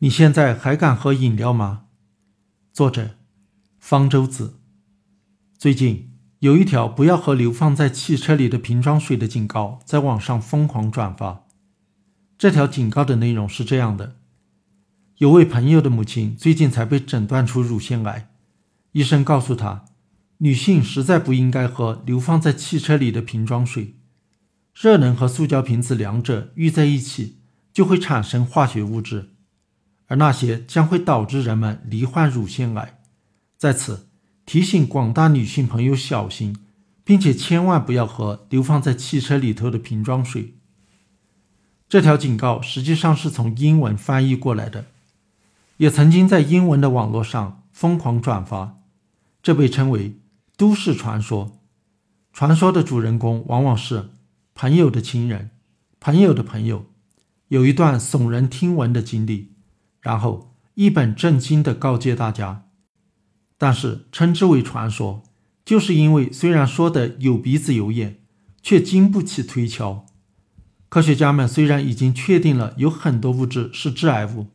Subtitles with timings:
[0.00, 1.86] 你现在还敢喝饮料吗？
[2.72, 3.16] 作者：
[3.80, 4.60] 方舟子。
[5.58, 11.46] 最近有一条不要喝流放在汽车里的瓶装水的警告在网上疯狂转发。
[12.38, 14.14] 这条警告的内容是这样的：
[15.16, 18.30] 有位朋友的母亲最近才被诊断出乳腺癌，
[18.92, 19.86] 医生告诉她，
[20.36, 23.96] 女性实在不应该喝流放在汽车里的瓶装水。
[24.72, 27.40] 热能和塑胶瓶子两者遇在一起，
[27.72, 29.30] 就会产生化学物质。
[30.08, 32.98] 而那些将会导致人们罹患乳腺癌。
[33.56, 34.08] 在此
[34.44, 36.56] 提醒广大女性朋友小心，
[37.04, 40.54] 并且千万不要喝流放在汽车里头的瓶装水。
[41.88, 44.86] 这条警告实际上是从英文翻译过来的，
[45.78, 48.76] 也曾经在英文的网络上疯狂转发。
[49.42, 50.18] 这被称为
[50.56, 51.60] 都市传说。
[52.32, 54.10] 传说的主人公往往是
[54.54, 55.50] 朋友的亲人、
[55.98, 56.86] 朋友的朋友，
[57.48, 59.52] 有一段耸人听闻的经历。
[60.00, 62.66] 然后一本正经地告诫大家，
[63.56, 65.24] 但是称之为传说，
[65.64, 68.20] 就是因为虽然说的有鼻子有眼，
[68.62, 70.06] 却经不起推敲。
[70.88, 74.46] 科学家们虽然已经确定了有很多物质是致癌物，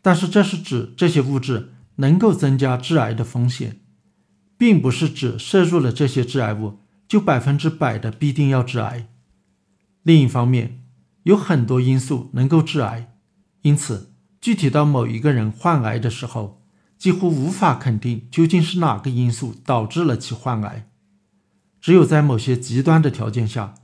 [0.00, 3.80] 但是这是指这些物质能够增加致癌的风险，
[4.56, 9.08] 并不是指摄入了这些致癌物就百分之百的必定要致癌。
[10.04, 10.84] 另一方面，
[11.24, 13.12] 有很多因素能够致癌，
[13.62, 14.09] 因此。
[14.40, 16.62] 具体到某一个人患癌的时候，
[16.96, 20.90] 几乎无法肯定究竟是哪个因素导致了其患癌。
[21.78, 23.74] 只有在某些极端的条件下，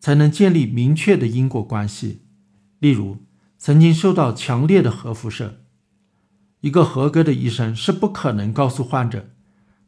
[0.00, 2.22] 才能建立明确的因果关系。
[2.80, 3.18] 例如，
[3.56, 5.60] 曾经受到强烈的核辐射，
[6.60, 9.30] 一个合格的医生是不可能告诉患者，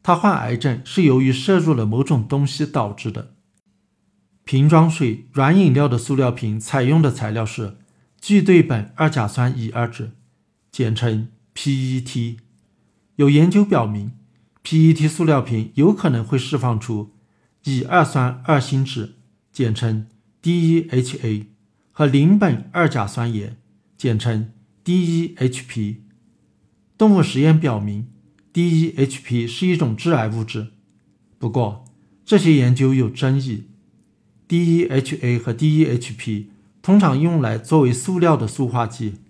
[0.01, 3.33] 他患癌症是由于摄入了某种东西导致的。
[4.45, 7.77] 瓶装水、软饮料的塑料瓶采用的材料是。
[8.23, 10.11] 聚对苯二甲酸乙二酯，
[10.71, 12.37] 简称 PET。
[13.17, 14.13] 有研究表明
[14.63, 17.11] ，PET 塑料瓶有可能会释放出
[17.65, 19.09] 乙二酸二锌酯，
[19.51, 20.07] 简称
[20.41, 21.47] DEHA
[21.91, 23.57] 和邻苯二甲酸盐，
[23.97, 24.53] 简称
[24.85, 25.97] DEHP。
[26.97, 28.07] 动物实验表明
[28.53, 30.67] ，DEHP 是一种致癌物质。
[31.37, 31.83] 不过，
[32.23, 33.65] 这些研究有争议。
[34.47, 36.45] DEHA 和 DEHP。
[36.83, 39.21] 通常用来作为塑料的塑化剂，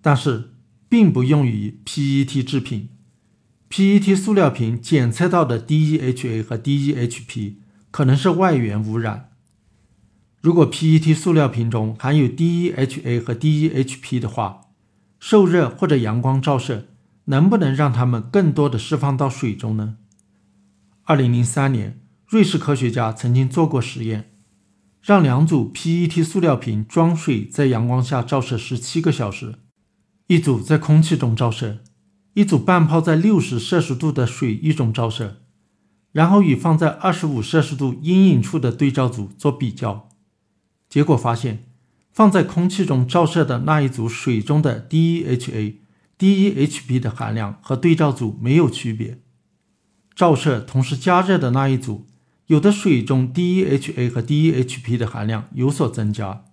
[0.00, 0.54] 但是
[0.88, 2.88] 并不用于 PET 制品。
[3.68, 7.56] PET 塑料瓶检测到的 DEHA 和 DEHP
[7.90, 9.32] 可能是外源污染。
[10.40, 14.62] 如果 PET 塑料瓶中含有 DEHA 和 DEHP 的话，
[15.20, 16.88] 受热或者阳光照射
[17.26, 19.96] 能不能让它们更多的释放到水中呢？
[21.02, 24.30] 二零零三年，瑞士科学家曾经做过实验。
[25.04, 29.56] 让两组 PET 塑料瓶装水在阳光下照射十七个小时，
[30.28, 31.80] 一组在空气中照射，
[32.32, 35.42] 一组半泡在六十摄氏度的水域中照射，
[36.12, 40.08] 然后与放在二十五摄氏度阴影处的对照组做比较，
[40.88, 41.66] 结果发现，
[42.10, 45.74] 放在空气中照射的那一组水中的 DEHA、
[46.18, 49.20] DEHP 的含量和对照组没有区别，
[50.14, 52.06] 照射同时加热的那一组。
[52.46, 56.44] 有的水中 DEHA 和 DEHP 的含量有所增加，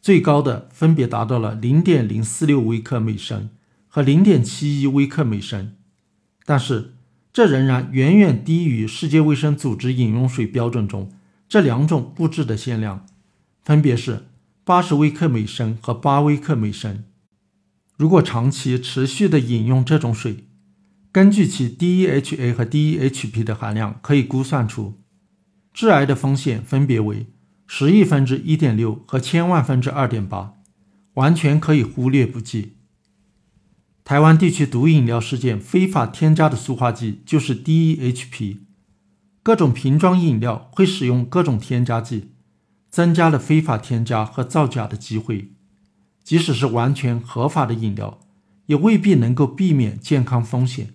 [0.00, 3.50] 最高的分别达到了0.046微克每升
[3.88, 5.74] 和0.71微克每升，
[6.44, 6.94] 但是
[7.32, 11.12] 这仍然远远低于世界卫生组织饮用水标准中
[11.48, 13.06] 这两种物质的限量，
[13.62, 14.26] 分别是
[14.66, 17.04] 80微克每升和8微克每升。
[17.96, 20.44] 如果长期持续的饮用这种水，
[21.12, 24.99] 根据其 DEHA 和 DEHP 的含量，可以估算出。
[25.80, 27.28] 致癌的风险分别为
[27.66, 30.56] 十亿分之一点六和千万分之二点八，
[31.14, 32.76] 完全可以忽略不计。
[34.04, 38.58] 台湾地区毒饮料事件非法添加的塑化剂就是 DEHP，
[39.42, 42.32] 各种瓶装饮料会使用各种添加剂，
[42.90, 45.52] 增加了非法添加和造假的机会。
[46.22, 48.20] 即使是完全合法的饮料，
[48.66, 50.92] 也未必能够避免健康风险。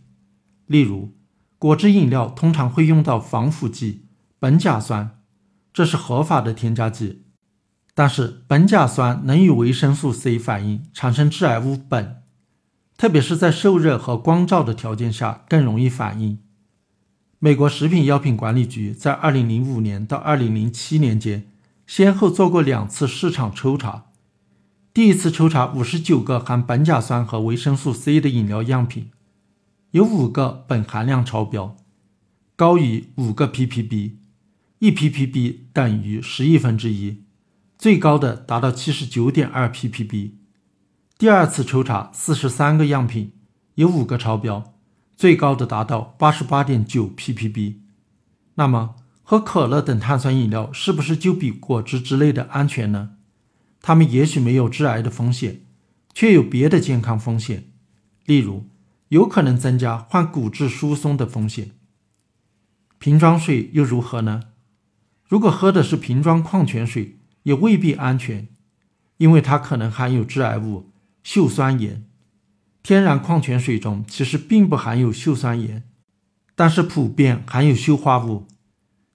[0.68, 1.16] 例如，
[1.58, 4.05] 果汁饮料通常会用到防腐剂。
[4.40, 5.22] 苯甲酸，
[5.74, 7.24] 这是合法的添加剂，
[7.94, 12.18] 但是苯甲酸能与维生素 C 反应，产生致癌物苯，
[12.98, 16.40] 特别是在受热和光照的条件下更容易反应。
[17.40, 21.48] 美国食品药品管理局在2005年到2007年间，
[21.88, 24.06] 先后做过两次市场抽查，
[24.94, 29.12] 第一次抽查59个含苯甲酸和维生素 C 的饮料样品，
[29.92, 31.76] 有五个苯含量超标，
[32.56, 34.25] 高于五个 ppb。
[34.86, 37.24] 一 ppb 等于十亿分之一，
[37.76, 40.34] 最高的达到七十九点二 ppb。
[41.18, 43.32] 第二次抽查四十三个样品，
[43.74, 44.76] 有五个超标，
[45.18, 47.78] 最高的达到八十八点九 ppb。
[48.54, 53.14] 那么，喝可乐等碳酸饮料是不是就比果汁之类的安全呢？
[53.82, 55.62] 它们也许没有致癌的风险，
[56.14, 57.72] 却有别的健康风险，
[58.26, 58.70] 例如
[59.08, 61.72] 有可能增加患骨质疏松的风险。
[63.00, 64.42] 瓶装水又如何呢？
[65.28, 68.48] 如果喝的是瓶装矿泉水，也未必安全，
[69.18, 70.92] 因为它可能含有致癌物
[71.24, 72.06] 溴酸盐。
[72.84, 75.84] 天然矿泉水中其实并不含有溴酸盐，
[76.56, 78.48] 但是普遍含有溴化物。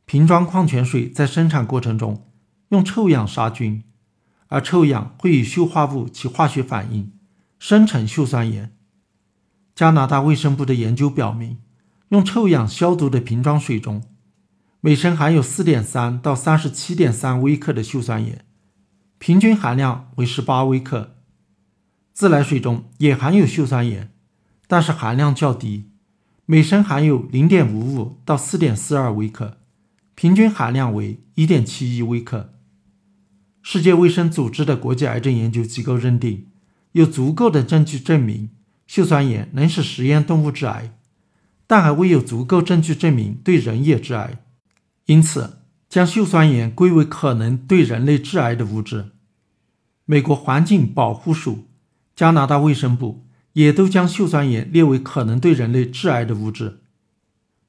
[0.04, 2.28] 瓶装矿泉水在生产过程中
[2.70, 3.84] 用臭氧杀菌，
[4.48, 7.12] 而臭氧会与溴化物起化学反应，
[7.58, 8.72] 生成溴酸盐。
[9.74, 11.58] 加拿大卫生部的研究表明。
[12.10, 14.02] 用臭氧消毒的瓶装水中，
[14.82, 18.46] 每升含有四点三到三十七点三微克的溴酸盐，
[19.18, 21.16] 平均含量为十八微克。
[22.14, 24.10] 自来水中也含有溴酸盐，
[24.66, 25.90] 但是含量较低，
[26.46, 29.58] 每升含有零点五五到四点四二微克，
[30.14, 32.54] 平均含量为一点七一微克。
[33.60, 36.46] 世界卫生组织的国际癌症研究机构认定，
[36.92, 38.48] 有足够的证据证明
[38.88, 40.96] 溴酸盐能使实验动物致癌。
[41.66, 44.42] 但还未有足够证据证明对人也致癌，
[45.10, 45.58] 因此
[45.88, 49.10] 将溴酸盐归为可能对人类致癌的物质。
[50.04, 51.66] 美国环境保护署、
[52.14, 56.78] 加拿大卫生部也都将溴酸盐列为可能对人类致癌的物质。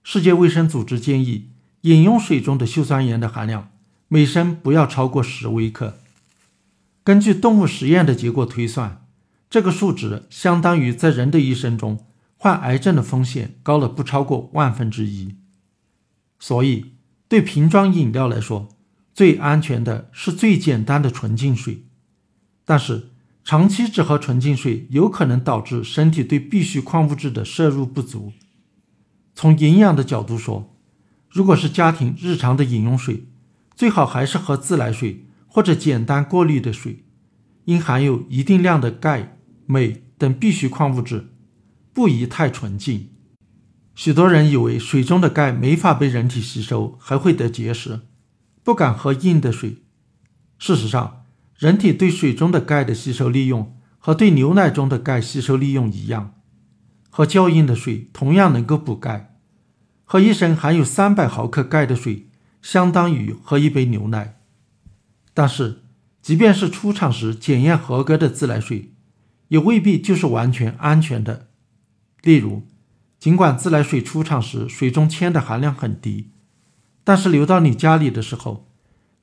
[0.04, 1.50] 世界卫生组织建议，
[1.82, 3.72] 饮用水中的溴酸盐的含量
[4.08, 5.98] 每升不要超过十微克。
[7.04, 9.08] 根据动物实验的结果推算，
[9.50, 12.06] 这个数值相当于在人的一生中。
[12.38, 15.36] 患癌症的风险高了不超过万分之一，
[16.40, 16.94] 所以
[17.32, 18.68] 对瓶装饮料来说，
[19.14, 21.86] 最安全的是最简单的纯净水。
[22.66, 23.12] 但是
[23.42, 28.34] 长期只喝纯净水，有可能导致身体对必需矿物质的摄入不足。
[29.34, 30.76] 从营养的角度说，
[31.30, 33.24] 如果是家庭日常的饮用水，
[33.78, 37.06] 最好还是喝自来水或者简单过滤的水，
[37.64, 39.38] 应含有一定量的钙、
[39.68, 41.30] 镁等必需矿物质。
[41.94, 43.08] 不宜太纯净。
[43.94, 48.00] 许多人以为水中的钙没法被人体吸收，还会得结石，
[48.64, 49.84] 不敢喝硬的水。
[50.58, 51.26] 事实上，
[51.58, 56.36] 人体对水中的钙的吸收利用和对牛奶中的钙吸收利用一样。
[57.10, 59.36] 喝较硬的水同样能够补钙。
[60.06, 62.30] 喝一升含有三百毫克钙的水，
[62.62, 64.40] 相当于喝一杯牛奶。
[65.34, 65.84] 但是，
[66.22, 68.94] 即便是出厂时检验合格的自来水，
[69.50, 71.48] 也未必就是完全安全的。
[72.22, 72.68] 例如，
[73.22, 76.32] 尽管自来水出厂时水中铅的含量很低，
[77.04, 78.68] 但是流到你家里的时候，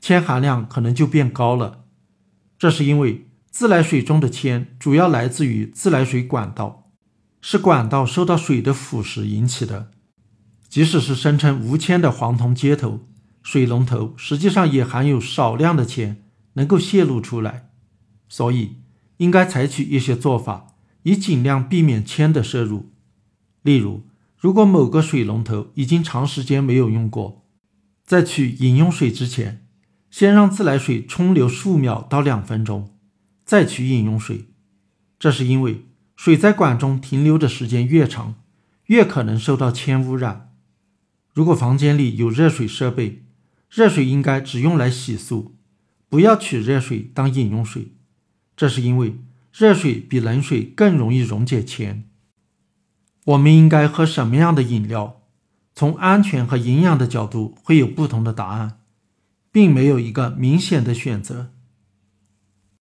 [0.01, 1.81] 铅含量可能就变高了。
[2.57, 6.93] 这是因为自来水中的铅主要来自于自来水管道，
[7.41, 9.91] 是管道受到水的腐蚀引起的。
[10.69, 13.01] 即使是声称无铅的黄铜接头、
[13.43, 16.23] 水龙头，实际上也含有少量的铅，
[16.53, 17.71] 能够泄露出来。
[18.29, 18.77] 所以，
[19.17, 20.77] 应该采取一些做法。
[21.03, 22.93] 以尽量避免铅的摄入。
[23.63, 24.03] 例如，
[24.37, 27.45] 如果某个水龙头已经长时间没有用过，
[28.05, 29.67] 在取饮用水之前，
[30.11, 32.95] 先让自来水冲流数秒到两分钟，
[33.45, 34.47] 再取饮用水。
[35.19, 35.85] 这是因为
[36.17, 38.37] 水在管中停留的时间越长，
[38.87, 40.53] 越可能受到铅污染。
[41.33, 43.25] 如果房间里有热水设备，
[43.71, 45.53] 热水应该只用来洗漱，
[46.09, 47.93] 不要取热水当饮用水。
[48.57, 49.19] 这是因为。
[49.51, 52.09] 热水比冷水更容易溶解铅。
[53.29, 55.21] 我们应该喝什么样的饮料？
[55.75, 58.81] 从安全和营养的角度会有不同的答案，
[59.53, 61.53] 并没有一个明显的选择。